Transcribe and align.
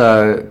So, 0.00 0.48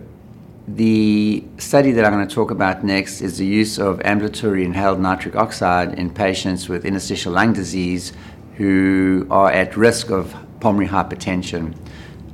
the 0.68 1.44
study 1.58 1.92
that 1.94 2.06
I'm 2.06 2.14
going 2.14 2.28
to 2.28 2.36
talk 2.36 2.52
about 2.52 2.84
next 2.84 3.20
is 3.20 3.40
the 3.40 3.48
use 3.48 3.80
of 3.80 4.00
ambulatory 4.02 4.64
inhaled 4.64 5.00
nitric 5.00 5.36
oxide 5.36 5.98
in 5.98 6.12
patients 6.14 6.70
with 6.70 6.86
interstitial 6.86 7.34
lung 7.34 7.54
disease 7.54 8.14
who 8.58 9.26
are 9.32 9.52
at 9.52 9.76
risk 9.76 10.12
of 10.12 10.36
pulmonary 10.60 10.88
hypertension. 10.88 11.76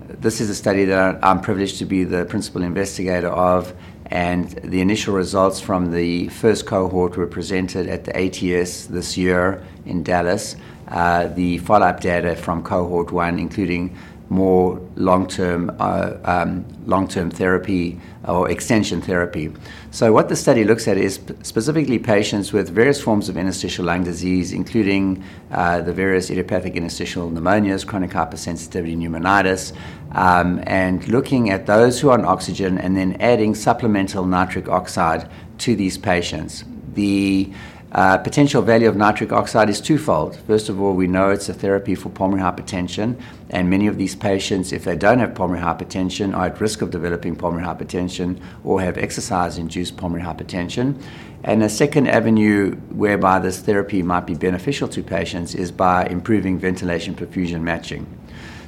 This 0.10 0.42
is 0.42 0.50
a 0.50 0.56
study 0.56 0.84
that 0.84 1.24
I'm 1.24 1.40
privileged 1.40 1.78
to 1.80 1.86
be 1.86 2.04
the 2.04 2.26
principal 2.26 2.64
investigator 2.64 3.30
of, 3.30 3.74
and 4.08 4.50
the 4.50 4.82
initial 4.82 5.14
results 5.14 5.62
from 5.62 5.94
the 5.94 6.28
first 6.28 6.66
cohort 6.66 7.16
were 7.16 7.28
presented 7.28 7.88
at 7.88 8.04
the 8.04 8.14
ATS 8.14 8.88
this 8.88 9.16
year 9.16 9.66
in 9.86 10.04
Dallas. 10.04 10.58
Uh, 10.90 11.28
the 11.28 11.60
follow 11.60 11.86
up 11.86 12.02
data 12.02 12.36
from 12.36 12.62
cohort 12.62 13.14
one, 13.14 13.40
including 13.40 13.98
more 14.30 14.82
long-term 14.96 15.76
uh, 15.80 16.14
um, 16.24 16.66
long-term 16.86 17.30
therapy 17.32 18.00
or 18.28 18.50
extension 18.50 19.02
therapy. 19.02 19.52
So 19.92 20.12
what 20.12 20.30
the 20.30 20.36
study 20.36 20.64
looks 20.64 20.88
at 20.88 20.98
is 20.98 21.20
specifically 21.44 22.00
patients 22.00 22.52
with 22.52 22.70
various 22.70 23.02
forms 23.02 23.30
of 23.30 23.38
interstitial 23.38 23.86
lung 23.86 24.04
disease, 24.04 24.52
including 24.52 25.24
uh, 25.52 25.82
the 25.82 25.94
various 25.94 26.30
idiopathic 26.30 26.76
interstitial 26.76 27.30
pneumonias, 27.30 27.86
chronic 27.86 28.12
hypersensitivity 28.12 28.98
pneumonitis, 28.98 29.74
um, 30.14 30.62
and 30.66 31.08
looking 31.08 31.50
at 31.50 31.66
those 31.66 32.00
who 32.00 32.10
are 32.10 32.18
on 32.18 32.26
oxygen 32.26 32.78
and 32.78 32.98
then 32.98 33.16
adding 33.20 33.54
supplemental 33.54 34.26
nitric 34.26 34.68
oxide 34.70 35.30
to 35.60 35.76
these 35.76 35.98
patients. 35.98 36.64
The 36.94 37.52
uh, 37.96 38.18
potential 38.18 38.62
value 38.62 38.90
of 38.90 38.98
nitric 38.98 39.32
oxide 39.32 39.70
is 39.70 39.80
twofold. 39.80 40.36
First 40.48 40.68
of 40.68 40.82
all, 40.82 40.94
we 40.94 41.08
know 41.08 41.30
it's 41.30 41.48
a 41.48 41.54
therapy 41.54 41.96
for 41.96 42.10
pulmonary 42.10 42.44
hypertension, 42.44 43.18
and 43.50 43.70
many 43.70 43.88
of 43.88 43.98
these 43.98 44.18
patients, 44.18 44.74
if 44.74 44.84
they 44.84 44.98
don't 44.98 45.20
have 45.20 45.34
pulmonary 45.34 45.66
hypertension, 45.66 46.36
are 46.36 46.48
at 46.48 46.60
risk 46.60 46.82
of 46.82 46.92
developing 46.92 47.38
pulmonary 47.38 47.66
hypertension 47.66 48.42
or 48.66 48.82
have 48.82 48.98
exercise 48.98 49.58
induced 49.58 49.96
pulmonary 49.96 50.28
hypertension. 50.28 51.02
And 51.46 51.64
a 51.64 51.70
second 51.70 52.08
avenue 52.08 52.76
whereby 52.90 53.40
this 53.40 53.62
therapy 53.62 54.04
might 54.04 54.26
be 54.26 54.36
beneficial 54.36 54.90
to 54.90 55.02
patients 55.02 55.56
is 55.56 55.72
by 55.72 56.06
improving 56.08 56.60
ventilation 56.60 57.16
perfusion 57.16 57.62
matching. 57.62 58.06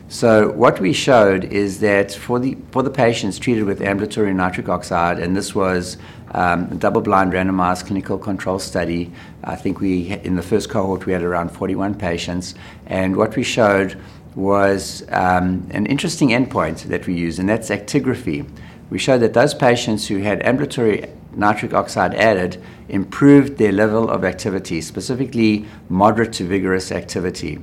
So 0.09 0.51
what 0.51 0.79
we 0.79 0.93
showed 0.93 1.43
is 1.43 1.81
that 1.81 2.13
for 2.13 2.39
the 2.39 2.57
for 2.71 2.81
the 2.81 2.89
patients 2.89 3.37
treated 3.37 3.65
with 3.65 3.81
ambulatory 3.81 4.33
nitric 4.33 4.69
oxide, 4.69 5.19
and 5.19 5.35
this 5.35 5.53
was 5.53 5.97
um, 6.31 6.69
a 6.71 6.75
double-blind 6.75 7.33
randomized 7.33 7.87
clinical 7.87 8.17
control 8.17 8.57
study. 8.57 9.11
I 9.43 9.57
think 9.57 9.81
we 9.81 10.13
in 10.23 10.37
the 10.37 10.41
first 10.41 10.69
cohort 10.69 11.05
we 11.05 11.11
had 11.11 11.23
around 11.23 11.49
41 11.49 11.95
patients, 11.95 12.55
and 12.85 13.17
what 13.17 13.35
we 13.35 13.43
showed 13.43 13.99
was 14.33 15.03
um, 15.09 15.67
an 15.71 15.85
interesting 15.87 16.29
endpoint 16.29 16.83
that 16.83 17.05
we 17.05 17.13
used, 17.13 17.37
and 17.37 17.49
that's 17.49 17.69
actigraphy. 17.69 18.49
We 18.89 18.99
showed 18.99 19.19
that 19.19 19.33
those 19.33 19.53
patients 19.53 20.07
who 20.07 20.19
had 20.19 20.41
ambulatory 20.43 21.11
nitric 21.35 21.73
oxide 21.73 22.15
added 22.15 22.63
improved 22.87 23.57
their 23.57 23.73
level 23.73 24.09
of 24.09 24.23
activity, 24.23 24.79
specifically 24.79 25.65
moderate 25.89 26.31
to 26.33 26.45
vigorous 26.45 26.93
activity 26.93 27.59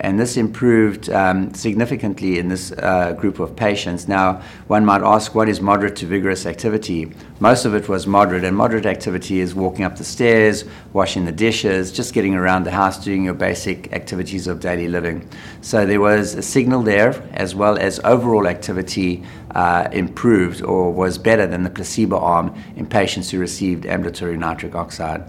and 0.00 0.18
this 0.18 0.36
improved 0.36 1.10
um, 1.10 1.52
significantly 1.54 2.38
in 2.38 2.48
this 2.48 2.72
uh, 2.72 3.12
group 3.12 3.40
of 3.40 3.56
patients. 3.56 4.06
Now, 4.06 4.42
one 4.68 4.84
might 4.84 5.02
ask, 5.02 5.34
what 5.34 5.48
is 5.48 5.60
moderate 5.60 5.96
to 5.96 6.06
vigorous 6.06 6.46
activity? 6.46 7.12
Most 7.40 7.64
of 7.64 7.74
it 7.74 7.88
was 7.88 8.06
moderate, 8.06 8.44
and 8.44 8.56
moderate 8.56 8.86
activity 8.86 9.40
is 9.40 9.54
walking 9.54 9.84
up 9.84 9.96
the 9.96 10.04
stairs, 10.04 10.64
washing 10.92 11.24
the 11.24 11.32
dishes, 11.32 11.90
just 11.90 12.14
getting 12.14 12.34
around 12.34 12.64
the 12.64 12.70
house, 12.70 13.02
doing 13.02 13.24
your 13.24 13.34
basic 13.34 13.92
activities 13.92 14.46
of 14.46 14.60
daily 14.60 14.88
living. 14.88 15.28
So 15.62 15.84
there 15.84 16.00
was 16.00 16.34
a 16.34 16.42
signal 16.42 16.82
there, 16.82 17.20
as 17.32 17.54
well 17.54 17.76
as 17.76 17.98
overall 18.04 18.46
activity 18.46 19.24
uh, 19.52 19.88
improved 19.92 20.62
or 20.62 20.92
was 20.92 21.18
better 21.18 21.46
than 21.46 21.64
the 21.64 21.70
placebo 21.70 22.18
arm 22.18 22.54
in 22.76 22.86
patients 22.86 23.30
who 23.30 23.38
received 23.38 23.86
ambulatory 23.86 24.36
nitric 24.36 24.74
oxide. 24.74 25.24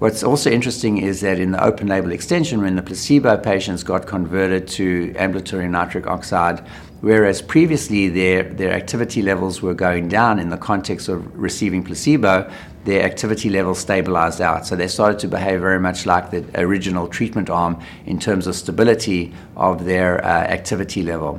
What's 0.00 0.24
also 0.24 0.50
interesting 0.50 0.98
is 0.98 1.20
that 1.20 1.38
in 1.38 1.52
the 1.52 1.64
open 1.64 1.86
label 1.86 2.10
extension, 2.10 2.60
when 2.60 2.74
the 2.74 2.82
placebo 2.82 3.36
patients 3.36 3.84
got 3.84 4.06
converted 4.06 4.66
to 4.68 5.14
ambulatory 5.16 5.68
nitric 5.68 6.08
oxide, 6.08 6.66
whereas 7.00 7.40
previously 7.40 8.08
their, 8.08 8.42
their 8.42 8.72
activity 8.72 9.22
levels 9.22 9.62
were 9.62 9.74
going 9.74 10.08
down 10.08 10.40
in 10.40 10.48
the 10.48 10.56
context 10.56 11.08
of 11.08 11.38
receiving 11.38 11.84
placebo, 11.84 12.50
their 12.84 13.04
activity 13.04 13.48
levels 13.50 13.78
stabilized 13.78 14.40
out. 14.40 14.66
So 14.66 14.74
they 14.74 14.88
started 14.88 15.20
to 15.20 15.28
behave 15.28 15.60
very 15.60 15.78
much 15.78 16.06
like 16.06 16.30
the 16.30 16.44
original 16.60 17.06
treatment 17.06 17.48
arm 17.48 17.80
in 18.04 18.18
terms 18.18 18.48
of 18.48 18.56
stability 18.56 19.32
of 19.56 19.84
their 19.84 20.22
uh, 20.24 20.28
activity 20.28 21.04
level. 21.04 21.38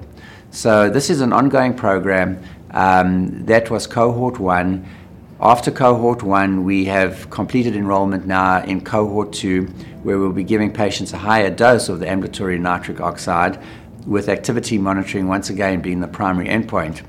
So 0.52 0.90
this 0.90 1.10
is 1.10 1.20
an 1.20 1.34
ongoing 1.34 1.74
program. 1.74 2.42
Um, 2.72 3.46
that 3.46 3.70
was 3.70 3.86
cohort 3.86 4.40
one. 4.40 4.86
After 5.42 5.70
cohort 5.70 6.24
one, 6.24 6.64
we 6.64 6.86
have 6.86 7.30
completed 7.30 7.76
enrollment 7.76 8.26
now 8.26 8.64
in 8.64 8.80
cohort 8.80 9.34
two, 9.34 9.66
where 10.02 10.18
we'll 10.18 10.32
be 10.32 10.46
giving 10.46 10.72
patients 10.72 11.12
a 11.12 11.18
higher 11.18 11.50
dose 11.50 11.90
of 11.90 12.00
the 12.00 12.08
ambulatory 12.08 12.58
nitric 12.58 13.02
oxide, 13.02 13.62
with 14.08 14.30
activity 14.30 14.78
monitoring 14.78 15.28
once 15.28 15.50
again 15.50 15.82
being 15.82 16.00
the 16.00 16.08
primary 16.08 16.48
endpoint. 16.48 17.02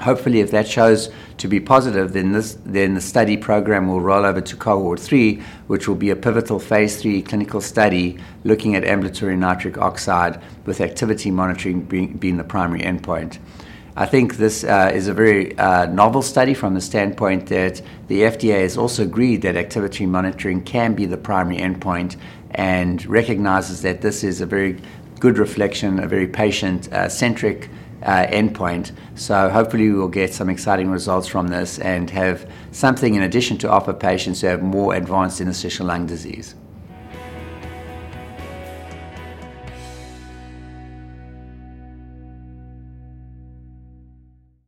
Hopefully, 0.00 0.40
if 0.40 0.50
that 0.50 0.66
shows 0.66 1.10
to 1.38 1.46
be 1.46 1.60
positive, 1.60 2.12
then 2.12 2.32
this 2.32 2.58
then 2.64 2.94
the 2.94 3.00
study 3.00 3.36
program 3.36 3.86
will 3.86 4.00
roll 4.00 4.24
over 4.24 4.40
to 4.40 4.56
cohort 4.56 4.98
three, 4.98 5.40
which 5.68 5.86
will 5.86 5.94
be 5.94 6.10
a 6.10 6.16
pivotal 6.16 6.58
phase 6.58 7.00
three 7.00 7.22
clinical 7.22 7.60
study 7.60 8.18
looking 8.42 8.74
at 8.74 8.82
ambulatory 8.82 9.36
nitric 9.36 9.78
oxide 9.78 10.42
with 10.66 10.80
activity 10.80 11.30
monitoring 11.30 11.82
being, 11.82 12.14
being 12.14 12.36
the 12.36 12.42
primary 12.42 12.80
endpoint. 12.80 13.38
I 13.96 14.06
think 14.06 14.38
this 14.38 14.64
uh, 14.64 14.90
is 14.92 15.06
a 15.06 15.14
very 15.14 15.56
uh, 15.56 15.86
novel 15.86 16.20
study 16.20 16.52
from 16.52 16.74
the 16.74 16.80
standpoint 16.80 17.46
that 17.46 17.80
the 18.08 18.22
FDA 18.22 18.62
has 18.62 18.76
also 18.76 19.04
agreed 19.04 19.42
that 19.42 19.56
activity 19.56 20.04
monitoring 20.04 20.62
can 20.62 20.94
be 20.94 21.06
the 21.06 21.16
primary 21.16 21.58
endpoint 21.58 22.16
and 22.50 23.06
recognizes 23.06 23.82
that 23.82 24.00
this 24.00 24.24
is 24.24 24.40
a 24.40 24.46
very 24.46 24.80
good 25.20 25.38
reflection, 25.38 26.00
a 26.00 26.08
very 26.08 26.26
patient 26.26 26.92
uh, 26.92 27.08
centric 27.08 27.70
uh, 28.02 28.26
endpoint. 28.26 28.90
So 29.14 29.48
hopefully 29.48 29.88
we 29.88 29.94
will 29.94 30.08
get 30.08 30.34
some 30.34 30.50
exciting 30.50 30.90
results 30.90 31.28
from 31.28 31.46
this 31.46 31.78
and 31.78 32.10
have 32.10 32.50
something 32.72 33.14
in 33.14 33.22
addition 33.22 33.58
to 33.58 33.70
offer 33.70 33.92
patients 33.92 34.40
who 34.40 34.48
have 34.48 34.60
more 34.60 34.94
advanced 34.94 35.40
interstitial 35.40 35.86
lung 35.86 36.06
disease. 36.06 36.56